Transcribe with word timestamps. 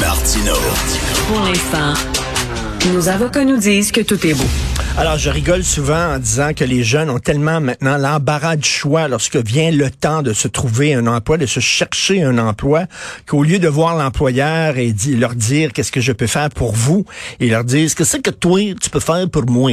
Martino. 0.00 0.54
Pour 1.28 1.40
l'instant, 1.40 1.94
nos 2.92 3.08
avocats 3.08 3.44
nous 3.44 3.56
disent 3.56 3.92
que 3.92 4.02
tout 4.02 4.26
est 4.26 4.34
beau. 4.34 4.44
Alors, 4.98 5.18
je 5.18 5.28
rigole 5.28 5.62
souvent 5.62 6.14
en 6.14 6.18
disant 6.18 6.54
que 6.54 6.64
les 6.64 6.82
jeunes 6.82 7.10
ont 7.10 7.18
tellement 7.18 7.60
maintenant 7.60 7.98
l'embarras 7.98 8.56
du 8.56 8.66
choix 8.66 9.08
lorsque 9.08 9.36
vient 9.36 9.70
le 9.70 9.90
temps 9.90 10.22
de 10.22 10.32
se 10.32 10.48
trouver 10.48 10.94
un 10.94 11.06
emploi, 11.06 11.36
de 11.36 11.44
se 11.44 11.60
chercher 11.60 12.22
un 12.22 12.38
emploi, 12.38 12.84
qu'au 13.26 13.42
lieu 13.42 13.58
de 13.58 13.68
voir 13.68 13.94
l'employeur 13.94 14.78
et 14.78 14.94
leur 15.10 15.34
dire 15.34 15.74
qu'est-ce 15.74 15.92
que 15.92 16.00
je 16.00 16.12
peux 16.12 16.26
faire 16.26 16.48
pour 16.48 16.72
vous, 16.72 17.04
ils 17.40 17.50
leur 17.50 17.64
disent 17.64 17.94
qu'est-ce 17.94 18.16
que 18.16 18.30
toi 18.30 18.58
tu 18.80 18.88
peux 18.88 19.00
faire 19.00 19.28
pour 19.28 19.44
moi. 19.44 19.72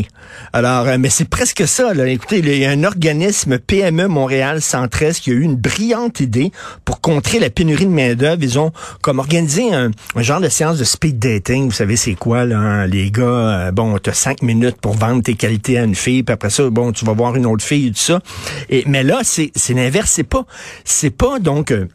Alors, 0.51 0.89
euh, 0.89 0.97
mais 0.99 1.09
c'est 1.09 1.29
presque 1.29 1.65
ça. 1.69 1.93
Là. 1.93 2.05
Écoutez, 2.07 2.39
il 2.39 2.57
y 2.57 2.65
a 2.65 2.71
un 2.71 2.83
organisme 2.83 3.59
PME 3.59 4.09
Montréal 4.09 4.61
Centresse 4.61 5.21
qui 5.21 5.31
a 5.31 5.35
eu 5.35 5.41
une 5.41 5.55
brillante 5.55 6.19
idée 6.19 6.51
pour 6.83 6.99
contrer 6.99 7.39
la 7.39 7.49
pénurie 7.49 7.85
de 7.85 7.91
main 7.91 8.15
d'œuvre. 8.15 8.43
Ils 8.43 8.59
ont 8.59 8.73
comme 9.01 9.19
organisé 9.19 9.73
un, 9.73 9.91
genre 10.17 10.41
de 10.41 10.49
séance 10.49 10.77
de 10.77 10.83
speed 10.83 11.17
dating. 11.17 11.67
Vous 11.67 11.71
savez 11.71 11.95
c'est 11.95 12.15
quoi 12.15 12.43
là, 12.43 12.59
hein? 12.59 12.87
les 12.87 13.09
gars. 13.09 13.23
Euh, 13.23 13.71
bon, 13.71 13.97
t'as 13.99 14.11
cinq 14.11 14.41
minutes 14.41 14.75
pour 14.81 14.95
vendre 14.95 15.12
tes 15.21 15.35
qualités 15.35 15.77
à 15.77 15.83
une 15.83 15.95
fille, 15.95 16.23
puis 16.23 16.33
après 16.33 16.49
ça, 16.49 16.69
bon, 16.69 16.91
tu 16.91 17.05
vas 17.05 17.13
voir 17.13 17.35
une 17.35 17.45
autre 17.45 17.63
fille 17.63 17.91
tout 17.91 17.99
ça. 17.99 18.21
Et, 18.69 18.83
mais 18.87 19.03
là, 19.03 19.19
c'est, 19.23 19.51
c'est 19.55 19.73
l'inverse. 19.73 20.11
C'est 20.11 20.23
pas, 20.23 20.45
c'est 20.83 21.11
pas 21.11 21.39
donc 21.39 21.71
euh, 21.71 21.87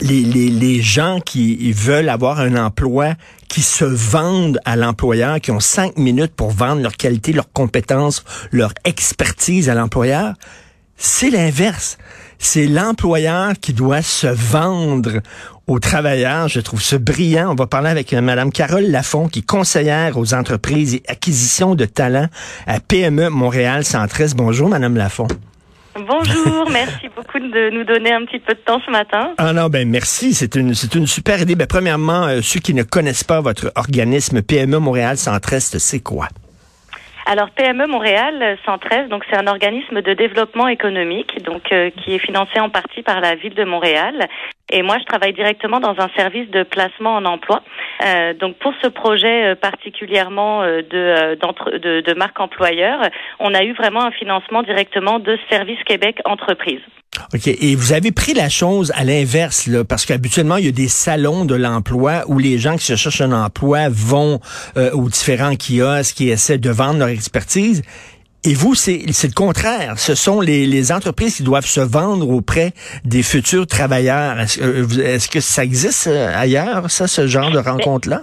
les, 0.00 0.22
les, 0.22 0.50
les 0.50 0.82
gens 0.82 1.20
qui 1.20 1.72
veulent 1.72 2.08
avoir 2.08 2.40
un 2.40 2.54
emploi 2.56 3.14
qui 3.48 3.62
se 3.62 3.84
vendent 3.84 4.60
à 4.64 4.76
l'employeur, 4.76 5.40
qui 5.40 5.50
ont 5.50 5.60
cinq 5.60 5.96
minutes 5.96 6.34
pour 6.34 6.50
vendre 6.50 6.82
leur 6.82 6.96
qualité, 6.96 7.32
leurs 7.32 7.52
compétences, 7.52 8.24
leur 8.52 8.72
expertise 8.84 9.68
à 9.68 9.74
l'employeur. 9.74 10.34
C'est 10.96 11.30
l'inverse. 11.30 11.98
C'est 12.38 12.66
l'employeur 12.66 13.54
qui 13.60 13.72
doit 13.72 14.02
se 14.02 14.26
vendre 14.26 15.20
aux 15.66 15.78
travailleurs. 15.78 16.48
Je 16.48 16.60
trouve 16.60 16.82
ça 16.82 16.98
brillant. 16.98 17.50
On 17.50 17.54
va 17.54 17.66
parler 17.66 17.88
avec 17.88 18.12
euh, 18.12 18.20
Mme 18.20 18.52
Carole 18.52 18.84
Lafont, 18.84 19.28
qui 19.28 19.40
est 19.40 19.46
conseillère 19.46 20.16
aux 20.16 20.34
entreprises 20.34 20.94
et 20.94 21.02
acquisition 21.08 21.74
de 21.74 21.84
talents 21.84 22.28
à 22.66 22.80
PME 22.80 23.28
Montréal 23.30 23.84
Centriste. 23.84 24.36
Bonjour, 24.36 24.68
Mme 24.68 24.96
Lafont. 24.96 25.28
Bonjour, 25.94 26.68
merci 26.72 27.08
beaucoup 27.14 27.38
de 27.38 27.70
nous 27.70 27.84
donner 27.84 28.12
un 28.12 28.24
petit 28.26 28.38
peu 28.38 28.52
de 28.52 28.60
temps 28.60 28.80
ce 28.84 28.90
matin. 28.90 29.32
Ah 29.38 29.52
non, 29.52 29.68
ben 29.68 29.88
merci, 29.88 30.34
c'est 30.34 30.54
une 30.54 30.74
c'est 30.74 30.94
une 30.94 31.06
super 31.06 31.40
idée. 31.40 31.54
Ben 31.54 31.66
premièrement, 31.66 32.24
euh, 32.24 32.40
ceux 32.42 32.60
qui 32.60 32.74
ne 32.74 32.82
connaissent 32.82 33.24
pas 33.24 33.40
votre 33.40 33.72
organisme 33.76 34.42
PME 34.42 34.78
Montréal 34.78 35.16
Centriste, 35.16 35.78
c'est 35.78 36.00
quoi? 36.00 36.28
Alors 37.28 37.50
PME 37.50 37.88
Montréal 37.88 38.56
113, 38.64 39.08
donc 39.08 39.24
c'est 39.28 39.36
un 39.36 39.48
organisme 39.48 40.00
de 40.00 40.14
développement 40.14 40.68
économique, 40.68 41.42
donc 41.42 41.72
euh, 41.72 41.90
qui 41.90 42.14
est 42.14 42.20
financé 42.20 42.60
en 42.60 42.70
partie 42.70 43.02
par 43.02 43.20
la 43.20 43.34
ville 43.34 43.54
de 43.54 43.64
Montréal. 43.64 44.28
Et 44.70 44.82
moi, 44.82 44.98
je 45.00 45.04
travaille 45.06 45.32
directement 45.32 45.80
dans 45.80 45.96
un 45.98 46.08
service 46.16 46.48
de 46.50 46.62
placement 46.62 47.16
en 47.16 47.24
emploi. 47.24 47.62
Euh, 48.04 48.32
donc 48.34 48.56
pour 48.58 48.72
ce 48.80 48.86
projet 48.86 49.44
euh, 49.44 49.54
particulièrement 49.56 50.62
de, 50.62 51.34
de, 51.78 52.00
de 52.00 52.14
marque 52.14 52.38
employeur, 52.38 53.00
on 53.40 53.54
a 53.54 53.64
eu 53.64 53.72
vraiment 53.72 54.04
un 54.04 54.12
financement 54.12 54.62
directement 54.62 55.18
de 55.18 55.36
Service 55.50 55.82
Québec 55.82 56.20
Entreprise. 56.26 56.80
OK. 57.34 57.46
Et 57.48 57.74
vous 57.76 57.92
avez 57.92 58.12
pris 58.12 58.34
la 58.34 58.48
chose 58.48 58.92
à 58.94 59.04
l'inverse, 59.04 59.66
là, 59.66 59.84
parce 59.84 60.06
qu'habituellement, 60.06 60.56
il 60.56 60.66
y 60.66 60.68
a 60.68 60.72
des 60.72 60.88
salons 60.88 61.44
de 61.44 61.54
l'emploi 61.54 62.24
où 62.28 62.38
les 62.38 62.58
gens 62.58 62.76
qui 62.76 62.84
se 62.84 62.96
cherchent 62.96 63.20
un 63.20 63.32
emploi 63.32 63.88
vont 63.88 64.40
euh, 64.76 64.90
aux 64.92 65.08
différents 65.08 65.54
kiosques 65.56 66.16
qui 66.16 66.28
essaient 66.28 66.58
de 66.58 66.70
vendre 66.70 66.98
leur 66.98 67.08
expertise. 67.08 67.82
Et 68.44 68.54
vous, 68.54 68.76
c'est 68.76 69.02
le 69.06 69.34
contraire. 69.34 69.98
Ce 69.98 70.14
sont 70.14 70.40
les, 70.40 70.66
les, 70.66 70.92
entreprises 70.92 71.36
qui 71.36 71.42
doivent 71.42 71.66
se 71.66 71.80
vendre 71.80 72.30
auprès 72.30 72.74
des 73.04 73.24
futurs 73.24 73.66
travailleurs. 73.66 74.38
Est-ce 74.38 74.60
euh, 74.62 75.14
est 75.14 75.28
que 75.28 75.40
ça 75.40 75.64
existe 75.64 76.06
euh, 76.06 76.32
ailleurs, 76.32 76.88
ça, 76.88 77.08
ce 77.08 77.26
genre 77.26 77.50
de 77.50 77.58
rencontre-là? 77.58 78.22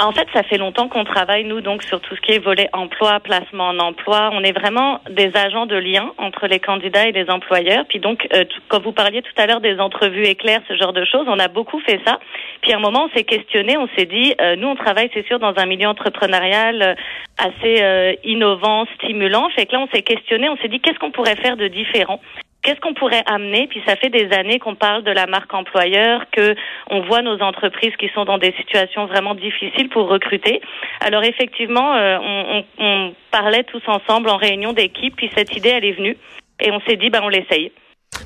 En 0.00 0.10
fait, 0.10 0.26
ça 0.32 0.42
fait 0.42 0.58
longtemps 0.58 0.88
qu'on 0.88 1.04
travaille, 1.04 1.44
nous, 1.44 1.60
donc, 1.60 1.84
sur 1.84 2.00
tout 2.00 2.16
ce 2.16 2.20
qui 2.20 2.32
est 2.32 2.38
volet 2.40 2.68
emploi, 2.72 3.20
placement 3.20 3.68
en 3.68 3.78
emploi. 3.78 4.30
On 4.32 4.42
est 4.42 4.52
vraiment 4.52 5.00
des 5.08 5.30
agents 5.36 5.66
de 5.66 5.76
lien 5.76 6.12
entre 6.18 6.48
les 6.48 6.58
candidats 6.58 7.06
et 7.06 7.12
les 7.12 7.30
employeurs. 7.30 7.84
Puis 7.88 8.00
donc, 8.00 8.26
euh, 8.34 8.44
quand 8.68 8.82
vous 8.82 8.92
parliez 8.92 9.22
tout 9.22 9.32
à 9.36 9.46
l'heure 9.46 9.60
des 9.60 9.78
entrevues 9.78 10.26
éclairs, 10.26 10.60
ce 10.68 10.76
genre 10.76 10.92
de 10.92 11.04
choses, 11.04 11.26
on 11.28 11.38
a 11.38 11.46
beaucoup 11.46 11.78
fait 11.80 12.00
ça. 12.04 12.18
Puis 12.60 12.72
à 12.72 12.76
un 12.76 12.80
moment, 12.80 13.08
on 13.08 13.16
s'est 13.16 13.24
questionné, 13.24 13.76
on 13.76 13.88
s'est 13.96 14.06
dit, 14.06 14.34
euh, 14.40 14.56
nous, 14.56 14.66
on 14.66 14.74
travaille, 14.74 15.10
c'est 15.14 15.26
sûr, 15.26 15.38
dans 15.38 15.54
un 15.56 15.66
milieu 15.66 15.86
entrepreneurial 15.86 16.82
euh, 16.82 16.94
assez 17.38 18.18
innovant, 18.24 18.86
stimulant. 18.94 19.48
Fait 19.50 19.66
que 19.66 19.72
là, 19.72 19.80
on 19.80 19.88
s'est 19.94 20.02
questionné, 20.02 20.48
on 20.48 20.56
s'est 20.56 20.68
dit, 20.68 20.80
qu'est-ce 20.80 20.98
qu'on 20.98 21.10
pourrait 21.10 21.36
faire 21.36 21.56
de 21.56 21.68
différent? 21.68 22.20
Qu'est-ce 22.64 22.80
qu'on 22.80 22.94
pourrait 22.94 23.22
amener? 23.26 23.68
Puis 23.68 23.80
ça 23.86 23.94
fait 23.94 24.10
des 24.10 24.32
années 24.32 24.58
qu'on 24.58 24.74
parle 24.74 25.04
de 25.04 25.12
la 25.12 25.26
marque 25.26 25.52
employeur, 25.54 26.24
que 26.32 26.56
on 26.90 27.02
voit 27.02 27.22
nos 27.22 27.40
entreprises 27.40 27.94
qui 27.98 28.10
sont 28.14 28.24
dans 28.24 28.38
des 28.38 28.52
situations 28.58 29.06
vraiment 29.06 29.34
difficiles 29.34 29.88
pour 29.90 30.08
recruter. 30.08 30.60
Alors 31.00 31.22
effectivement, 31.22 31.94
euh, 31.94 32.18
on, 32.20 32.64
on, 32.78 33.14
parlait 33.30 33.64
tous 33.64 33.82
ensemble 33.86 34.28
en 34.28 34.36
réunion 34.36 34.72
d'équipe, 34.72 35.14
puis 35.16 35.30
cette 35.36 35.56
idée 35.56 35.70
elle 35.70 35.84
est 35.84 35.92
venue 35.92 36.16
et 36.60 36.70
on 36.70 36.80
s'est 36.80 36.96
dit 36.96 37.10
ben 37.10 37.20
on 37.22 37.28
l'essaye. 37.28 37.70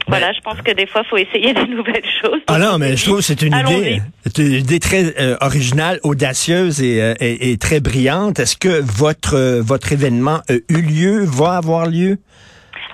Voilà, 0.07 0.33
je 0.33 0.41
pense 0.41 0.61
que 0.63 0.73
des 0.73 0.87
fois, 0.87 1.03
il 1.05 1.09
faut 1.09 1.17
essayer 1.17 1.55
des 1.55 1.67
nouvelles 1.75 2.05
choses. 2.23 2.41
Ah 2.47 2.59
non, 2.59 2.79
mais 2.79 2.97
je 2.97 3.05
trouve 3.05 3.19
que 3.19 3.25
c'est 3.25 3.43
une 3.43 3.55
idée, 3.57 4.01
une 4.39 4.53
idée 4.53 4.81
très 4.81 5.19
euh, 5.19 5.37
originale, 5.41 5.99
audacieuse 6.03 6.83
et, 6.83 7.01
euh, 7.03 7.15
et, 7.21 7.51
et, 7.51 7.57
très 7.57 7.81
brillante. 7.81 8.39
Est-ce 8.39 8.57
que 8.57 8.81
votre 8.83 9.61
votre 9.61 9.93
événement 9.93 10.41
a 10.49 10.55
eu 10.69 10.83
lieu, 10.83 11.25
va 11.25 11.57
avoir 11.57 11.87
lieu? 11.87 12.19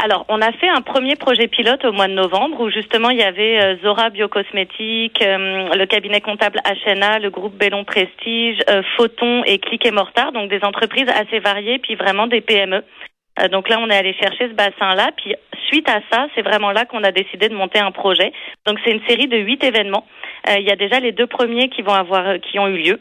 Alors, 0.03 0.25
on 0.29 0.41
a 0.41 0.53
fait 0.53 0.69
un 0.69 0.83
premier 0.83 1.17
projet 1.17 1.47
pilote 1.47 1.85
au 1.85 1.93
mois 1.93 2.09
de 2.09 2.15
novembre 2.15 2.61
où 2.61 2.71
justement 2.71 3.11
il 3.11 3.19
y 3.19 3.23
avait 3.23 3.63
euh, 3.63 3.77
Zora 3.83 4.11
Biocosmétique, 4.11 5.23
euh, 5.23 5.69
le 5.75 5.87
cabinet 5.87 6.21
comptable 6.21 6.61
HNA, 6.65 7.21
le 7.21 7.31
groupe 7.31 7.55
Bellon 7.57 7.85
Prestige, 7.85 8.59
euh, 8.69 8.83
Photon 8.97 9.45
et 9.45 9.59
Click 9.59 9.87
et 9.87 9.93
Mortar, 9.93 10.33
donc 10.33 10.51
des 10.51 10.65
entreprises 10.65 11.09
assez 11.09 11.39
variées, 11.39 11.79
puis 11.79 11.95
vraiment 11.95 12.27
des 12.27 12.41
PME. 12.41 12.83
donc 13.51 13.69
là, 13.69 13.79
on 13.81 13.89
est 13.89 13.97
allé 13.97 14.15
chercher 14.15 14.49
ce 14.49 14.55
bassin-là, 14.55 15.11
puis 15.17 15.35
suite 15.69 15.89
à 15.89 16.01
ça, 16.11 16.27
c'est 16.35 16.43
vraiment 16.43 16.73
là 16.73 16.85
qu'on 16.85 17.03
a 17.05 17.13
décidé 17.13 17.49
de 17.49 17.55
monter 17.55 17.79
un 17.79 17.93
projet. 17.93 18.33
Donc 18.67 18.79
c'est 18.85 18.93
une 18.93 19.07
série 19.09 19.29
de 19.29 19.39
huit 19.39 19.63
événements. 19.63 20.07
Il 20.49 20.63
y 20.69 20.71
a 20.71 20.77
déjà 20.77 21.01
les 21.01 21.13
deux 21.13 21.27
premiers 21.27 21.69
qui 21.69 21.83
vont 21.83 21.95
avoir, 21.95 22.39
qui 22.41 22.59
ont 22.59 22.69
eu 22.69 22.77
lieu. 22.77 23.01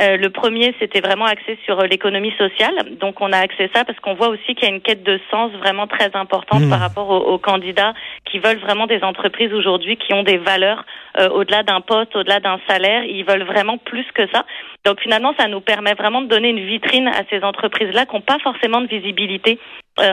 Euh, 0.00 0.16
le 0.16 0.30
premier, 0.30 0.74
c'était 0.78 1.00
vraiment 1.00 1.26
axé 1.26 1.58
sur 1.64 1.78
euh, 1.78 1.86
l'économie 1.86 2.32
sociale. 2.38 2.74
Donc, 2.98 3.20
on 3.20 3.32
a 3.32 3.38
axé 3.38 3.70
ça 3.74 3.84
parce 3.84 3.98
qu'on 4.00 4.14
voit 4.14 4.28
aussi 4.28 4.54
qu'il 4.54 4.66
y 4.68 4.72
a 4.72 4.74
une 4.74 4.80
quête 4.80 5.02
de 5.02 5.20
sens 5.30 5.52
vraiment 5.52 5.86
très 5.86 6.10
importante 6.14 6.62
mmh. 6.62 6.70
par 6.70 6.80
rapport 6.80 7.10
aux, 7.10 7.38
candidats 7.38 7.92
qui 8.24 8.38
veulent 8.38 8.58
vraiment 8.58 8.86
des 8.86 9.02
entreprises 9.02 9.52
aujourd'hui 9.52 9.96
qui 9.96 10.14
ont 10.14 10.22
des 10.22 10.38
valeurs 10.38 10.84
euh, 11.18 11.28
au-delà 11.30 11.62
d'un 11.62 11.80
poste, 11.80 12.16
au-delà 12.16 12.40
d'un 12.40 12.58
salaire. 12.66 13.04
Ils 13.04 13.24
veulent 13.24 13.42
vraiment 13.42 13.76
plus 13.76 14.06
que 14.14 14.26
ça. 14.32 14.46
Donc, 14.86 15.00
finalement, 15.00 15.34
ça 15.38 15.48
nous 15.48 15.60
permet 15.60 15.94
vraiment 15.94 16.22
de 16.22 16.28
donner 16.28 16.48
une 16.48 16.64
vitrine 16.64 17.08
à 17.08 17.22
ces 17.28 17.42
entreprises-là 17.42 18.06
qui 18.06 18.14
n'ont 18.14 18.22
pas 18.22 18.38
forcément 18.38 18.80
de 18.80 18.86
visibilité 18.86 19.58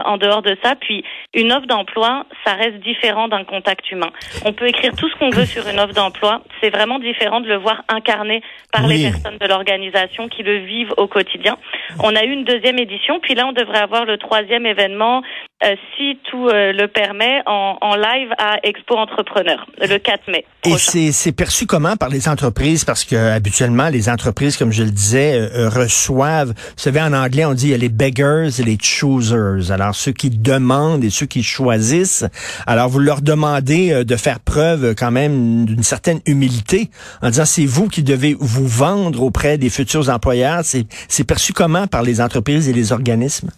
en 0.06 0.18
dehors 0.18 0.42
de 0.42 0.58
ça. 0.64 0.76
Puis, 0.76 1.04
une 1.34 1.52
offre 1.52 1.68
d'emploi, 1.68 2.26
ça 2.46 2.54
reste 2.54 2.80
différent 2.80 3.28
d'un 3.28 3.44
contact 3.44 3.92
humain. 3.92 4.12
On 4.46 4.54
peut 4.54 4.68
écrire 4.68 4.96
tout 4.96 5.10
ce 5.10 5.16
qu'on 5.16 5.30
veut 5.30 5.46
sur 5.46 5.68
une 5.68 5.80
offre 5.80 5.94
d'emploi. 5.94 6.42
C'est 6.62 6.70
vraiment 6.70 7.00
différent 7.00 7.42
de 7.42 7.48
le 7.48 7.58
voir 7.58 7.84
incarné 7.90 8.42
par 8.72 8.88
les 8.88 9.10
personnes 9.10 9.38
de 9.38 9.48
l'organisation 9.48 10.28
qui 10.28 10.44
le 10.44 10.58
vivent 10.66 10.94
au 10.98 11.08
quotidien. 11.08 11.58
On 12.04 12.16
a 12.16 12.24
eu 12.24 12.32
une 12.32 12.44
deuxième 12.44 12.80
édition, 12.80 13.20
puis 13.20 13.36
là 13.36 13.48
on 13.48 13.54
devrait 13.54 13.80
avoir 13.80 14.06
le 14.06 14.18
troisième 14.18 14.66
événement, 14.66 15.22
euh, 15.64 15.76
si 15.96 16.20
tout 16.30 16.50
euh, 16.50 16.72
le 16.72 16.88
permet, 16.88 17.42
en, 17.48 17.78
en, 17.82 17.96
live 17.96 18.30
à 18.38 18.58
Expo 18.62 18.96
Entrepreneur, 18.96 19.66
le 19.82 19.98
4 19.98 20.30
mai. 20.30 20.46
Et 20.66 20.78
c'est 20.78 21.32
perçu 21.32 21.66
comment 21.66 21.96
par 21.96 22.10
les 22.10 22.30
entreprises? 22.30 22.86
Parce 22.86 23.04
que 23.04 23.16
habituellement, 23.16 23.90
les 23.90 24.08
entreprises, 24.08 24.56
comme 24.56 24.72
je 24.72 24.84
le 24.84 24.92
disais, 24.92 25.34
euh, 25.34 25.68
reçoivent, 25.68 26.50
vous 26.50 26.74
savez, 26.76 27.02
en 27.02 27.12
anglais, 27.12 27.44
on 27.44 27.56
dit 27.56 27.70
il 27.70 27.72
y 27.72 27.74
a 27.74 27.78
les 27.78 27.90
beggars 27.90 28.60
et 28.60 28.64
les 28.64 28.78
choosers. 28.80 29.72
Alors, 29.72 29.96
ceux 29.96 30.12
qui 30.12 30.30
demandent 30.30 31.04
et 31.04 31.10
ceux 31.10 31.26
qui 31.26 31.42
choisissent. 31.42 32.26
Alors, 32.68 32.88
vous 32.88 33.00
leur 33.00 33.24
demandez 33.24 34.06
de 34.06 34.16
faire 34.16 34.40
preuve 34.40 34.94
quand 34.94 35.12
même 35.12 35.66
d'une 35.66 35.82
certaine 35.82 36.20
humilité 36.28 36.92
en 37.24 37.30
disant 37.30 37.46
c'est 37.46 37.66
vous 37.66 37.88
qui 37.88 38.04
devez 38.04 38.36
vous 38.40 38.68
vendre 38.68 39.24
auprès 39.24 39.58
des 39.58 39.72
futurs 39.72 40.10
employeurs, 40.10 40.62
c'est 40.64 41.28
perçu 41.28 41.52
comment 41.52 41.88
par 41.88 42.04
les 42.04 42.22
entreprises 42.22 42.70
et 42.70 42.74
les 42.74 42.92
organismes? 42.92 43.50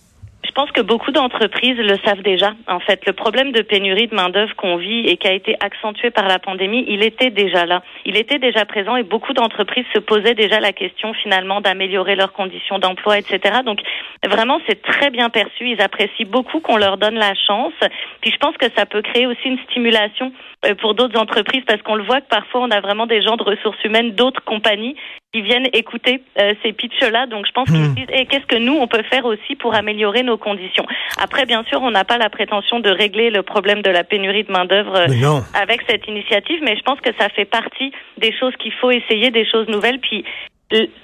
Je 0.49 0.53
pense 0.55 0.71
que 0.71 0.81
beaucoup 0.81 1.11
d'entreprises 1.11 1.77
le 1.77 1.95
savent 2.03 2.23
déjà. 2.23 2.53
En 2.67 2.79
fait, 2.79 3.05
le 3.05 3.13
problème 3.13 3.51
de 3.51 3.61
pénurie 3.61 4.07
de 4.07 4.15
main-d'œuvre 4.15 4.55
qu'on 4.55 4.77
vit 4.77 5.07
et 5.07 5.15
qui 5.15 5.27
a 5.27 5.33
été 5.33 5.55
accentué 5.59 6.09
par 6.09 6.27
la 6.27 6.39
pandémie, 6.39 6.83
il 6.87 7.03
était 7.03 7.29
déjà 7.29 7.67
là. 7.67 7.83
Il 8.03 8.17
était 8.17 8.39
déjà 8.39 8.65
présent 8.65 8.95
et 8.95 9.03
beaucoup 9.03 9.33
d'entreprises 9.33 9.85
se 9.93 9.99
posaient 9.99 10.33
déjà 10.33 10.59
la 10.59 10.73
question 10.73 11.13
finalement 11.13 11.61
d'améliorer 11.61 12.15
leurs 12.15 12.33
conditions 12.33 12.79
d'emploi, 12.79 13.19
etc. 13.19 13.59
Donc 13.63 13.79
vraiment, 14.25 14.59
c'est 14.67 14.81
très 14.81 15.11
bien 15.11 15.29
perçu. 15.29 15.69
Ils 15.69 15.81
apprécient 15.81 16.27
beaucoup 16.27 16.61
qu'on 16.61 16.77
leur 16.77 16.97
donne 16.97 17.19
la 17.19 17.35
chance. 17.35 17.73
Puis 18.21 18.31
je 18.31 18.37
pense 18.37 18.57
que 18.57 18.65
ça 18.75 18.87
peut 18.87 19.03
créer 19.03 19.27
aussi 19.27 19.45
une 19.45 19.59
stimulation 19.69 20.33
euh, 20.65 20.73
pour 20.73 20.95
d'autres 20.95 21.19
entreprises 21.19 21.63
parce 21.67 21.81
qu'on 21.83 21.95
le 21.95 22.03
voit 22.03 22.21
que 22.21 22.27
parfois 22.27 22.61
on 22.61 22.71
a 22.71 22.81
vraiment 22.81 23.05
des 23.05 23.21
gens 23.21 23.37
de 23.37 23.43
ressources 23.43 23.81
humaines 23.83 24.11
d'autres 24.11 24.43
compagnies 24.43 24.95
ils 25.33 25.43
viennent 25.43 25.67
écouter 25.73 26.23
euh, 26.39 26.53
ces 26.63 26.73
pitchs-là. 26.73 27.27
Donc 27.27 27.45
je 27.45 27.51
pense 27.51 27.69
qu'ils 27.69 27.79
hmm. 27.79 27.95
disent 27.95 28.09
et 28.11 28.25
qu'est-ce 28.25 28.45
que 28.45 28.57
nous 28.57 28.73
on 28.73 28.87
peut 28.87 29.03
faire 29.03 29.25
aussi 29.25 29.55
pour 29.55 29.75
améliorer 29.75 30.23
nos 30.23 30.37
conditions? 30.37 30.85
Après, 31.21 31.45
bien 31.45 31.63
sûr, 31.65 31.81
on 31.81 31.91
n'a 31.91 32.03
pas 32.03 32.17
la 32.17 32.29
prétention 32.29 32.79
de 32.79 32.89
régler 32.89 33.29
le 33.29 33.43
problème 33.43 33.81
de 33.81 33.89
la 33.89 34.03
pénurie 34.03 34.43
de 34.43 34.51
main 34.51 34.65
d'œuvre 34.65 34.95
euh, 34.97 35.41
avec 35.53 35.81
cette 35.87 36.07
initiative, 36.07 36.59
mais 36.63 36.75
je 36.75 36.81
pense 36.81 36.99
que 37.01 37.11
ça 37.19 37.29
fait 37.29 37.45
partie 37.45 37.91
des 38.17 38.33
choses 38.37 38.55
qu'il 38.57 38.73
faut 38.73 38.91
essayer, 38.91 39.29
des 39.29 39.45
choses 39.45 39.67
nouvelles. 39.67 39.99
Puis 39.99 40.25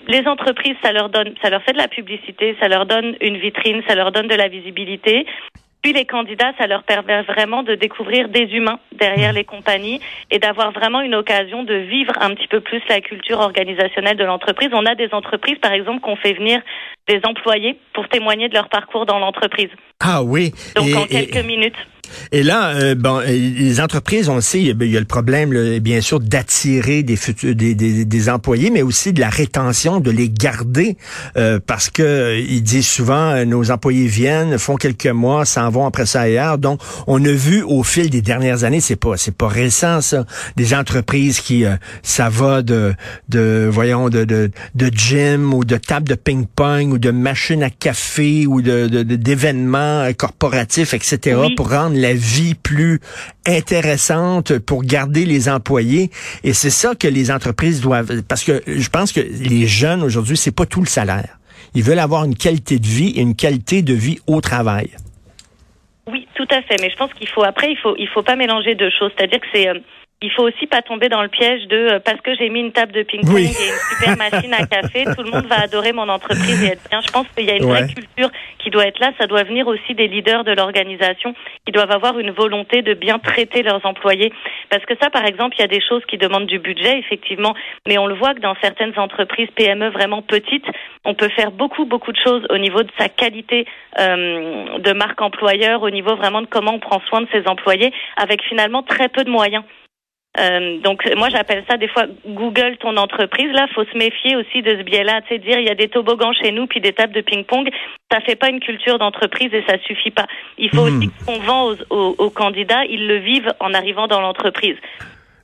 les 0.07 0.27
entreprises, 0.27 0.75
ça 0.83 0.91
leur 0.91 1.09
donne, 1.09 1.33
ça 1.41 1.49
leur 1.49 1.61
fait 1.63 1.73
de 1.73 1.77
la 1.77 1.87
publicité, 1.87 2.55
ça 2.59 2.67
leur 2.67 2.85
donne 2.85 3.15
une 3.21 3.37
vitrine, 3.37 3.81
ça 3.87 3.95
leur 3.95 4.11
donne 4.11 4.27
de 4.27 4.35
la 4.35 4.47
visibilité. 4.47 5.25
Puis 5.85 5.93
les 5.93 6.05
candidats, 6.05 6.51
ça 6.57 6.65
leur 6.65 6.81
permet 6.81 7.21
vraiment 7.21 7.61
de 7.61 7.75
découvrir 7.75 8.27
des 8.29 8.45
humains 8.55 8.79
derrière 8.91 9.33
mmh. 9.33 9.35
les 9.35 9.43
compagnies 9.43 9.99
et 10.31 10.39
d'avoir 10.39 10.71
vraiment 10.71 10.99
une 11.01 11.13
occasion 11.13 11.61
de 11.61 11.75
vivre 11.75 12.11
un 12.19 12.33
petit 12.33 12.47
peu 12.47 12.59
plus 12.59 12.81
la 12.89 13.01
culture 13.01 13.37
organisationnelle 13.39 14.17
de 14.17 14.23
l'entreprise. 14.23 14.69
On 14.73 14.87
a 14.87 14.95
des 14.95 15.09
entreprises, 15.11 15.59
par 15.61 15.73
exemple, 15.73 16.01
qu'on 16.01 16.15
fait 16.15 16.33
venir 16.33 16.59
des 17.07 17.21
employés 17.23 17.77
pour 17.93 18.09
témoigner 18.09 18.49
de 18.49 18.55
leur 18.55 18.67
parcours 18.67 19.05
dans 19.05 19.19
l'entreprise. 19.19 19.69
Ah 19.99 20.23
oui. 20.23 20.53
Donc 20.75 20.87
en 20.95 21.05
quelques 21.05 21.45
minutes. 21.45 21.77
Et 22.31 22.43
là, 22.43 22.69
euh, 22.69 22.95
bon, 22.95 23.19
les 23.19 23.79
entreprises, 23.81 24.29
on 24.29 24.35
le 24.35 24.41
sait, 24.41 24.61
il 24.61 24.67
y 24.67 24.97
a 24.97 24.99
le 24.99 25.05
problème, 25.05 25.79
bien 25.79 26.01
sûr, 26.01 26.19
d'attirer 26.19 27.03
des, 27.03 27.15
futurs, 27.15 27.55
des, 27.55 27.75
des, 27.75 28.05
des, 28.05 28.29
employés, 28.29 28.69
mais 28.69 28.81
aussi 28.81 29.13
de 29.13 29.19
la 29.19 29.29
rétention, 29.29 29.99
de 29.99 30.11
les 30.11 30.29
garder, 30.29 30.97
euh, 31.37 31.59
parce 31.65 31.89
que 31.89 32.39
ils 32.39 32.63
disent 32.63 32.87
souvent, 32.87 33.31
euh, 33.31 33.45
nos 33.45 33.71
employés 33.71 34.07
viennent, 34.07 34.57
font 34.57 34.75
quelques 34.75 35.07
mois, 35.07 35.45
s'en 35.45 35.69
vont 35.69 35.85
après 35.85 36.05
ça 36.05 36.21
ailleurs. 36.21 36.57
Donc, 36.57 36.81
on 37.07 37.23
a 37.23 37.31
vu 37.31 37.61
au 37.63 37.83
fil 37.83 38.09
des 38.09 38.21
dernières 38.21 38.63
années, 38.63 38.81
c'est 38.81 38.95
pas, 38.95 39.17
c'est 39.17 39.35
pas 39.35 39.47
récent 39.47 40.01
ça, 40.01 40.25
des 40.55 40.73
entreprises 40.73 41.39
qui, 41.39 41.63
ça 42.03 42.29
va 42.29 42.61
de, 42.61 42.93
de, 43.29 43.69
voyons, 43.71 44.09
de, 44.09 44.25
de, 44.25 44.51
de 44.73 44.87
gym 44.87 45.53
ou 45.53 45.63
de 45.63 45.77
table 45.77 46.07
de 46.07 46.15
ping-pong 46.15 46.91
ou 46.93 46.97
de 46.97 47.11
machine 47.11 47.63
à 47.63 47.69
café 47.69 48.47
ou 48.47 48.61
de, 48.61 48.87
d'événements 49.03 50.07
corporatifs, 50.17 50.93
etc., 50.93 51.39
pour 51.55 51.69
rendre 51.69 51.97
la 51.97 52.14
vie 52.15 52.55
plus 52.55 52.99
intéressante 53.45 54.57
pour 54.59 54.83
garder 54.83 55.25
les 55.25 55.49
employés. 55.49 56.09
Et 56.43 56.53
c'est 56.53 56.69
ça 56.69 56.95
que 56.95 57.07
les 57.07 57.31
entreprises 57.31 57.81
doivent, 57.81 58.23
parce 58.23 58.43
que 58.43 58.61
je 58.65 58.89
pense 58.89 59.11
que 59.11 59.21
les 59.21 59.67
jeunes 59.67 60.03
aujourd'hui, 60.03 60.37
c'est 60.37 60.55
pas 60.55 60.65
tout 60.65 60.81
le 60.81 60.87
salaire. 60.87 61.37
Ils 61.73 61.83
veulent 61.83 61.99
avoir 61.99 62.25
une 62.25 62.35
qualité 62.35 62.79
de 62.79 62.87
vie 62.87 63.13
et 63.15 63.21
une 63.21 63.35
qualité 63.35 63.81
de 63.81 63.93
vie 63.93 64.19
au 64.27 64.41
travail. 64.41 64.91
Oui, 66.07 66.27
tout 66.35 66.47
à 66.51 66.61
fait. 66.61 66.75
Mais 66.81 66.89
je 66.89 66.95
pense 66.95 67.13
qu'il 67.13 67.27
faut 67.27 67.43
après, 67.43 67.71
il 67.71 67.77
faut 67.77 67.95
il 67.97 68.07
faut 68.07 68.23
pas 68.23 68.35
mélanger 68.35 68.75
deux 68.75 68.91
choses. 68.91 69.11
C'est-à-dire 69.17 69.39
que 69.39 69.47
c'est 69.53 69.67
euh, 69.67 69.79
il 70.21 70.31
faut 70.31 70.43
aussi 70.43 70.65
pas 70.67 70.81
tomber 70.81 71.09
dans 71.09 71.21
le 71.21 71.27
piège 71.27 71.67
de 71.67 71.75
euh, 71.75 71.99
parce 71.99 72.21
que 72.21 72.35
j'ai 72.35 72.49
mis 72.49 72.61
une 72.61 72.71
table 72.71 72.93
de 72.93 73.03
ping-pong 73.03 73.37
et 73.37 73.43
une 73.43 73.51
super 73.89 74.17
machine 74.17 74.53
à 74.53 74.65
café, 74.65 75.05
tout 75.15 75.23
le 75.23 75.31
monde 75.31 75.45
va 75.47 75.61
adorer 75.61 75.91
mon 75.91 76.07
entreprise 76.07 76.63
et 76.63 76.67
être 76.67 76.89
bien. 76.89 77.01
Je 77.05 77.11
pense 77.11 77.27
qu'il 77.35 77.45
y 77.45 77.51
a 77.51 77.55
une 77.55 77.65
vraie 77.65 77.87
culture 77.87 78.31
qui 78.65 78.71
doit 78.71 78.87
être 78.87 78.99
là. 78.99 79.11
Ça 79.19 79.27
doit 79.27 79.43
venir 79.43 79.67
aussi 79.67 79.93
des 79.93 80.07
leaders 80.07 80.43
de 80.43 80.51
l'organisation 80.51 81.35
qui 81.65 81.71
doivent 81.71 81.91
avoir 81.91 82.17
une 82.17 82.31
volonté 82.31 82.81
de 82.81 82.95
bien 82.95 83.19
traiter 83.19 83.61
leurs 83.61 83.85
employés. 83.85 84.33
Parce 84.71 84.83
que 84.85 84.95
ça, 84.99 85.11
par 85.11 85.23
exemple, 85.25 85.55
il 85.57 85.61
y 85.61 85.63
a 85.63 85.67
des 85.67 85.81
choses 85.87 86.03
qui 86.07 86.17
demandent 86.17 86.47
du 86.47 86.57
budget, 86.57 86.97
effectivement, 86.97 87.53
mais 87.87 87.99
on 87.99 88.07
le 88.07 88.15
voit 88.15 88.33
que 88.33 88.39
dans 88.39 88.55
certaines 88.61 88.97
entreprises 88.97 89.49
PME 89.55 89.89
vraiment 89.89 90.23
petites, 90.23 90.65
on 91.05 91.13
peut 91.13 91.29
faire 91.29 91.51
beaucoup, 91.51 91.85
beaucoup 91.85 92.11
de 92.11 92.17
choses 92.17 92.43
au 92.49 92.57
niveau 92.57 92.81
de 92.81 92.89
sa 92.97 93.07
qualité 93.07 93.67
euh, 93.99 94.79
de 94.79 94.93
marque 94.93 95.21
employeur, 95.21 95.83
au 95.83 95.91
niveau 95.91 96.15
vraiment 96.15 96.41
de 96.41 96.47
comment 96.47 96.73
on 96.73 96.79
prend 96.79 97.01
soin 97.07 97.21
de 97.21 97.27
ses 97.31 97.47
employés, 97.47 97.93
avec 98.17 98.43
finalement 98.43 98.81
très 98.81 99.09
peu 99.09 99.23
de 99.23 99.29
moyens. 99.29 99.63
Euh, 100.37 100.79
donc 100.79 101.03
moi 101.15 101.29
j'appelle 101.29 101.63
ça 101.69 101.77
des 101.77 101.87
fois 101.87 102.05
Google 102.27 102.77
ton 102.79 102.97
entreprise. 102.97 103.51
Là, 103.53 103.67
faut 103.73 103.85
se 103.85 103.97
méfier 103.97 104.35
aussi 104.35 104.61
de 104.61 104.71
ce 104.71 104.83
biais-là, 104.83 105.21
tu 105.21 105.29
sais 105.29 105.39
dire 105.39 105.59
il 105.59 105.65
y 105.65 105.71
a 105.71 105.75
des 105.75 105.87
toboggans 105.87 106.33
chez 106.33 106.51
nous 106.51 106.67
puis 106.67 106.81
des 106.81 106.93
tables 106.93 107.13
de 107.13 107.21
ping-pong. 107.21 107.69
Ça 108.11 108.19
fait 108.21 108.35
pas 108.35 108.49
une 108.49 108.59
culture 108.59 108.99
d'entreprise 108.99 109.53
et 109.53 109.63
ça 109.67 109.77
suffit 109.85 110.11
pas. 110.11 110.27
Il 110.57 110.69
faut 110.69 110.87
hmm. 110.87 110.97
aussi 110.97 111.09
qu'on 111.25 111.39
vend 111.39 111.75
aux, 111.89 112.15
aux 112.17 112.29
candidats, 112.29 112.85
ils 112.85 113.07
le 113.07 113.17
vivent 113.17 113.53
en 113.59 113.73
arrivant 113.73 114.07
dans 114.07 114.21
l'entreprise. 114.21 114.77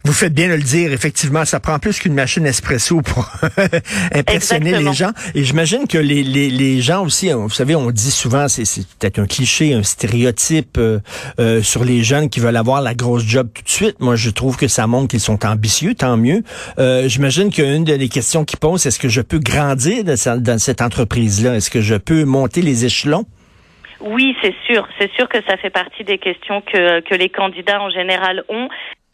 Vous 0.04 0.14
faites 0.14 0.34
bien 0.34 0.48
de 0.50 0.56
le 0.56 0.64
dire, 0.64 0.92
effectivement, 0.94 1.46
ça 1.46 1.60
prend 1.60 1.78
plus 1.78 2.00
qu'une 2.00 2.16
machine 2.16 2.46
espresso 2.46 3.02
pour 3.02 3.32
impressionner 4.16 4.78
les 4.78 4.94
gens. 4.94 5.12
Et 5.36 5.44
j'imagine 5.44 5.88
que 5.88 6.00
les, 6.00 6.24
les, 6.24 6.50
les, 6.50 6.82
gens 6.82 7.06
aussi, 7.06 7.32
vous 7.32 7.50
savez, 7.50 7.76
on 7.76 7.92
dit 7.92 8.10
souvent, 8.10 8.48
c'est 8.48 8.64
peut-être 8.98 9.20
un 9.20 9.28
cliché, 9.28 9.74
un 9.74 9.84
stéréotype 9.84 10.78
euh, 10.80 11.00
euh, 11.40 11.62
sur 11.62 11.84
les 11.84 12.04
jeunes 12.04 12.30
qui 12.30 12.40
veulent 12.40 12.58
avoir 12.58 12.82
la 12.82 12.96
grosse 12.96 13.24
job 13.24 13.50
tout 13.54 13.64
de 13.64 13.70
suite. 13.70 14.00
Moi, 14.00 14.16
je 14.16 14.32
trouve 14.32 14.58
que 14.58 14.68
ça 14.68 14.88
montre 14.88 15.10
qu'ils 15.10 15.20
sont 15.20 15.46
ambitieux, 15.46 15.94
tant 15.94 16.18
mieux. 16.18 16.42
Euh, 16.80 17.08
j'imagine 17.08 17.52
qu'une 17.52 17.84
des 17.84 18.10
questions 18.10 18.44
qu'ils 18.44 18.60
posent, 18.60 18.86
est-ce 18.88 19.00
que 19.00 19.10
je 19.10 19.22
peux 19.22 19.40
grandir 19.40 20.04
dans 20.04 20.58
cette 20.60 20.82
entreprise-là? 20.82 21.56
Est-ce 21.58 21.70
que 21.70 21.82
je 21.82 21.96
peux 21.96 22.26
monter 22.26 22.64
les 22.64 22.86
échelons? 22.86 23.26
Oui, 24.02 24.36
c'est 24.42 24.56
sûr. 24.66 24.88
C'est 25.00 25.12
sûr 25.14 25.30
que 25.30 25.42
ça 25.48 25.58
fait 25.58 25.70
partie 25.70 26.04
des 26.04 26.18
questions 26.18 26.62
que, 26.62 27.00
que 27.02 27.16
les 27.16 27.30
candidats 27.30 27.82
en 27.82 27.90
général 27.90 28.44
ont. 28.50 28.68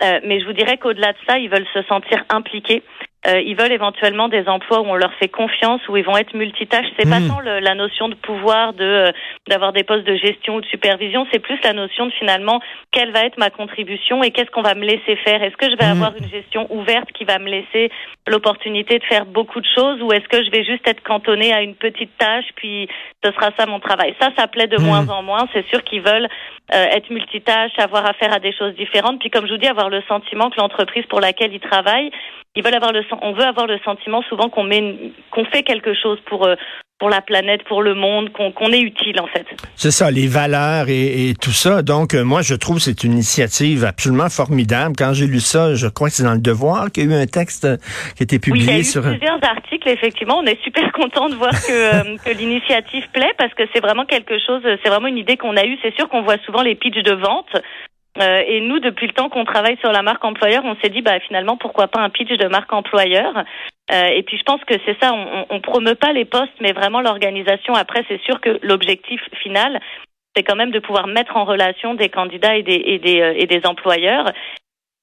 Euh, 0.03 0.19
mais 0.25 0.39
je 0.39 0.45
vous 0.45 0.53
dirais 0.53 0.77
qu'au-delà 0.77 1.13
de 1.13 1.17
ça, 1.27 1.39
ils 1.39 1.49
veulent 1.49 1.67
se 1.73 1.81
sentir 1.83 2.23
impliqués. 2.29 2.83
Euh, 3.25 3.41
ils 3.41 3.57
veulent 3.57 3.71
éventuellement 3.71 4.29
des 4.29 4.47
emplois 4.47 4.81
où 4.81 4.85
on 4.85 4.95
leur 4.95 5.13
fait 5.15 5.27
confiance, 5.27 5.81
où 5.89 5.97
ils 5.97 6.05
vont 6.05 6.15
être 6.15 6.33
multitâches. 6.35 6.85
C'est 6.97 7.09
pas 7.09 7.19
hmm. 7.19 7.27
tant 7.27 7.39
la 7.41 7.73
notion 7.73 8.07
de 8.07 8.15
pouvoir, 8.15 8.73
de 8.73 8.83
euh, 8.83 9.11
d'avoir 9.49 9.73
des 9.73 9.83
postes 9.83 10.05
de 10.05 10.15
gestion 10.15 10.55
ou 10.55 10.61
de 10.61 10.65
supervision. 10.67 11.25
C'est 11.33 11.39
plus 11.39 11.59
la 11.63 11.73
notion 11.73 12.05
de 12.05 12.11
finalement 12.11 12.61
quelle 12.91 13.11
va 13.11 13.21
être 13.21 13.37
ma 13.37 13.49
contribution 13.49 14.23
et 14.23 14.31
qu'est-ce 14.31 14.51
qu'on 14.51 14.61
va 14.61 14.75
me 14.75 14.85
laisser 14.85 15.15
faire. 15.25 15.41
Est-ce 15.41 15.57
que 15.57 15.69
je 15.69 15.75
vais 15.75 15.87
hmm. 15.87 15.97
avoir 15.97 16.15
une 16.15 16.29
gestion 16.29 16.67
ouverte 16.71 17.11
qui 17.11 17.25
va 17.25 17.39
me 17.39 17.49
laisser 17.49 17.89
l'opportunité 18.29 18.99
de 18.99 19.03
faire 19.03 19.25
beaucoup 19.25 19.59
de 19.59 19.67
choses, 19.75 20.01
ou 20.01 20.11
est-ce 20.11 20.27
que 20.27 20.43
je 20.43 20.51
vais 20.51 20.63
juste 20.63 20.87
être 20.87 21.03
cantonné 21.03 21.53
à 21.53 21.61
une 21.61 21.75
petite 21.75 22.17
tâche 22.17 22.45
puis 22.55 22.87
ce 23.23 23.31
sera 23.31 23.51
ça 23.57 23.65
mon 23.65 23.79
travail? 23.79 24.15
Ça, 24.19 24.29
ça 24.37 24.47
plaît 24.47 24.67
de 24.67 24.77
hmm. 24.77 24.85
moins 24.85 25.09
en 25.09 25.23
moins. 25.23 25.47
C'est 25.53 25.65
sûr 25.67 25.83
qu'ils 25.83 26.01
veulent 26.01 26.27
euh, 26.73 26.85
être 26.91 27.09
multitâches, 27.09 27.77
avoir 27.77 28.05
affaire 28.05 28.33
à 28.33 28.39
des 28.39 28.53
choses 28.53 28.75
différentes. 28.75 29.19
Puis 29.19 29.29
comme 29.29 29.47
je 29.47 29.53
vous 29.53 29.59
dis, 29.59 29.67
avoir 29.67 29.89
le 29.89 30.01
sentiment 30.07 30.49
que 30.49 30.59
l'entreprise 30.59 31.05
pour 31.05 31.21
laquelle 31.21 31.53
ils 31.53 31.59
travaillent, 31.59 32.11
ils 32.55 32.63
veulent 32.63 32.75
avoir 32.75 32.91
le, 32.91 33.03
on 33.21 33.33
veut 33.33 33.43
avoir 33.43 33.67
le 33.67 33.79
sentiment 33.85 34.21
souvent 34.23 34.49
qu'on 34.49 34.63
met, 34.63 35.11
qu'on 35.31 35.45
fait 35.45 35.63
quelque 35.63 35.93
chose 35.93 36.19
pour 36.25 36.45
euh, 36.45 36.55
pour 36.99 37.09
la 37.09 37.21
planète, 37.21 37.63
pour 37.63 37.83
le 37.83 37.93
monde, 37.93 38.31
qu'on 38.31 38.71
est 38.71 38.79
utile 38.79 39.19
en 39.19 39.27
fait. 39.27 39.45
C'est 39.75 39.91
ça, 39.91 40.09
les 40.09 40.27
valeurs 40.27 40.85
et, 40.89 41.33
tout 41.39 41.51
ça. 41.51 41.83
Donc 41.83 42.13
euh, 42.13 42.23
moi, 42.23 42.41
je 42.41 42.55
trouve 42.55 42.79
c'est 42.79 43.03
une 43.03 43.13
initiative 43.13 43.85
absolument 43.85 44.29
formidable. 44.29 44.95
Quand 44.97 45.13
j'ai 45.13 45.27
lu 45.27 45.39
ça, 45.39 45.75
je 45.75 45.87
crois 45.87 46.09
que 46.09 46.15
c'est 46.15 46.23
dans 46.23 46.33
le 46.33 46.39
Devoir 46.39 46.91
qu'il 46.91 47.09
y 47.09 47.13
a 47.13 47.17
eu 47.17 47.21
un 47.21 47.27
texte 47.27 47.65
euh, 47.65 47.77
qui 48.15 48.23
a 48.23 48.25
été 48.25 48.39
publié 48.39 48.65
oui, 48.65 48.71
il 48.71 48.75
y 48.75 48.77
a 48.77 48.81
eu 48.81 48.83
sur 48.83 49.01
plusieurs 49.03 49.43
articles. 49.43 49.87
Effectivement, 49.87 50.39
on 50.39 50.45
est 50.45 50.61
super 50.63 50.91
content 50.93 51.29
de 51.29 51.35
voir 51.35 51.51
que, 51.51 52.17
que 52.17 52.35
l'initiative 52.35 53.07
plaît 53.13 53.33
parce 53.37 53.53
que 53.53 53.63
c'est 53.73 53.81
vraiment 53.81 54.05
quelque 54.05 54.39
chose, 54.39 54.61
c'est 54.63 54.89
vraiment 54.89 55.07
une 55.07 55.17
idée 55.17 55.37
qu'on 55.37 55.55
a 55.55 55.65
eue. 55.65 55.77
C'est 55.83 55.95
sûr 55.95 56.09
qu'on 56.09 56.23
voit 56.23 56.37
souvent 56.45 56.61
les 56.61 56.75
pitchs 56.75 57.03
de 57.03 57.13
vente. 57.13 57.55
Euh, 58.19 58.41
et 58.47 58.61
nous, 58.61 58.79
depuis 58.79 59.07
le 59.07 59.13
temps 59.13 59.29
qu'on 59.29 59.45
travaille 59.45 59.77
sur 59.77 59.91
la 59.91 60.01
marque 60.01 60.23
employeur, 60.25 60.63
on 60.65 60.75
s'est 60.81 60.89
dit, 60.89 61.01
bah 61.01 61.19
finalement, 61.19 61.57
pourquoi 61.57 61.87
pas 61.87 62.01
un 62.01 62.09
pitch 62.09 62.29
de 62.29 62.47
marque 62.47 62.73
employeur? 62.73 63.43
Euh, 63.91 64.07
Et 64.07 64.23
puis, 64.23 64.37
je 64.37 64.43
pense 64.43 64.63
que 64.65 64.75
c'est 64.85 64.97
ça, 65.01 65.13
on, 65.13 65.45
on 65.49 65.61
promeut 65.61 65.95
pas 65.95 66.13
les 66.13 66.25
postes, 66.25 66.59
mais 66.61 66.73
vraiment 66.73 67.01
l'organisation. 67.01 67.73
Après, 67.73 68.03
c'est 68.07 68.21
sûr 68.21 68.41
que 68.41 68.59
l'objectif 68.61 69.21
final, 69.41 69.79
c'est 70.35 70.43
quand 70.43 70.55
même 70.55 70.71
de 70.71 70.79
pouvoir 70.79 71.07
mettre 71.07 71.37
en 71.37 71.45
relation 71.45 71.93
des 71.93 72.09
candidats 72.09 72.55
et 72.55 72.63
des, 72.63 72.81
et 72.85 72.99
des, 72.99 73.21
euh, 73.21 73.33
et 73.35 73.45
des 73.45 73.65
employeurs. 73.65 74.31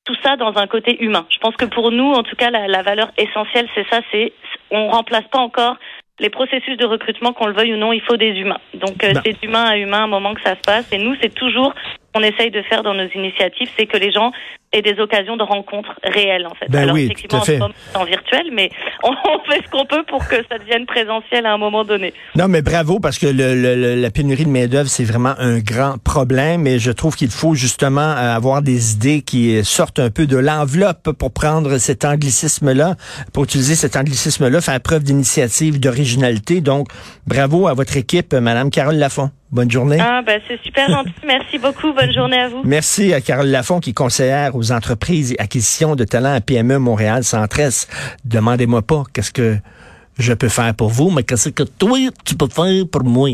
Tout 0.04 0.16
ça 0.22 0.36
dans 0.36 0.56
un 0.58 0.66
côté 0.66 1.02
humain. 1.02 1.26
Je 1.30 1.38
pense 1.38 1.56
que 1.56 1.64
pour 1.64 1.90
nous, 1.90 2.12
en 2.12 2.22
tout 2.22 2.36
cas, 2.36 2.50
la, 2.50 2.68
la 2.68 2.82
valeur 2.82 3.10
essentielle, 3.16 3.68
c'est 3.74 3.86
ça, 3.88 4.00
c'est 4.12 4.32
on 4.70 4.88
remplace 4.88 5.26
pas 5.32 5.38
encore 5.38 5.76
les 6.20 6.30
processus 6.30 6.76
de 6.76 6.86
recrutement, 6.86 7.32
qu'on 7.32 7.46
le 7.46 7.54
veuille 7.54 7.74
ou 7.74 7.76
non, 7.76 7.92
il 7.92 8.00
faut 8.02 8.16
des 8.16 8.38
humains. 8.38 8.60
Donc 8.74 9.02
euh, 9.02 9.12
bah. 9.14 9.20
c'est 9.24 9.40
d'humain 9.40 9.64
à 9.64 9.76
humain 9.76 10.04
un 10.04 10.06
moment 10.06 10.34
que 10.34 10.42
ça 10.42 10.54
se 10.54 10.60
passe. 10.60 10.92
Et 10.92 10.98
nous, 10.98 11.16
c'est 11.20 11.34
toujours 11.34 11.74
qu'on 12.14 12.22
essaye 12.22 12.50
de 12.50 12.62
faire 12.62 12.82
dans 12.82 12.94
nos 12.94 13.08
initiatives, 13.08 13.70
c'est 13.76 13.86
que 13.86 13.96
les 13.96 14.12
gens 14.12 14.32
aient 14.74 14.82
des 14.82 15.00
occasions 15.00 15.36
de 15.36 15.42
rencontres 15.42 15.94
réelles, 16.02 16.46
en 16.46 16.54
fait. 16.54 16.66
Ben 16.68 16.82
Alors, 16.82 16.98
effectivement, 16.98 17.40
en, 17.94 18.00
en 18.00 18.04
virtuel, 18.04 18.48
mais 18.52 18.70
on, 19.02 19.12
fait 19.50 19.62
ce 19.64 19.70
qu'on 19.70 19.86
peut 19.86 20.02
pour 20.08 20.26
que 20.26 20.36
ça 20.50 20.58
devienne 20.58 20.86
présentiel 20.86 21.46
à 21.46 21.52
un 21.52 21.58
moment 21.58 21.84
donné. 21.84 22.12
Non, 22.36 22.48
mais 22.48 22.62
bravo, 22.62 23.00
parce 23.00 23.18
que 23.18 23.26
le, 23.26 23.94
la 23.94 24.10
pénurie 24.10 24.44
de 24.44 24.50
main-d'œuvre, 24.50 24.88
c'est 24.88 25.04
vraiment 25.04 25.34
un 25.38 25.58
grand 25.58 25.98
problème. 26.02 26.66
Et 26.66 26.78
je 26.78 26.90
trouve 26.90 27.16
qu'il 27.16 27.30
faut 27.30 27.54
justement 27.54 28.00
euh, 28.00 28.34
avoir 28.34 28.62
des 28.62 28.92
idées 28.92 29.22
qui 29.22 29.64
sortent 29.64 29.98
un 29.98 30.10
peu 30.10 30.26
de 30.26 30.36
l'enveloppe 30.36 31.12
pour 31.12 31.32
prendre 31.32 31.78
cet 31.78 32.04
anglicisme-là, 32.04 32.96
pour 33.32 33.44
utiliser 33.44 33.74
cet 33.74 33.96
anglicisme-là, 33.96 34.60
faire 34.60 34.80
preuve 34.80 35.04
d'initiative, 35.04 35.80
d'originalité. 35.80 36.60
Donc, 36.60 36.88
bravo 37.26 37.68
à 37.68 37.74
votre 37.74 37.96
équipe, 37.96 38.34
Madame 38.34 38.70
Carole 38.70 38.96
Lafont. 38.96 39.30
Bonne 39.54 39.70
journée. 39.70 39.98
Ah, 40.00 40.20
ben, 40.26 40.40
c'est 40.48 40.60
super 40.62 40.88
gentil. 40.88 41.12
Merci 41.24 41.58
beaucoup. 41.58 41.92
Bonne 41.92 42.12
journée 42.12 42.40
à 42.40 42.48
vous. 42.48 42.62
Merci 42.64 43.14
à 43.14 43.20
Carole 43.20 43.46
Lafont, 43.46 43.78
qui 43.78 43.90
est 43.90 43.94
conseillère 43.94 44.56
entreprises 44.72 45.32
et 45.32 45.38
acquisitions 45.38 45.96
de 45.96 46.04
talents 46.04 46.34
à 46.34 46.40
PME 46.40 46.78
Montréal 46.78 47.24
Centresse. 47.24 47.88
Demandez-moi 48.24 48.82
pas 48.82 49.04
qu'est-ce 49.12 49.32
que 49.32 49.58
je 50.18 50.32
peux 50.32 50.48
faire 50.48 50.74
pour 50.74 50.90
vous, 50.90 51.10
mais 51.10 51.22
qu'est-ce 51.22 51.48
que 51.48 51.62
toi, 51.62 51.98
tu 52.24 52.36
peux 52.36 52.48
faire 52.48 52.86
pour 52.90 53.04
moi? 53.04 53.30